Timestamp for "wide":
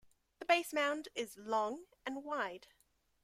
2.23-2.65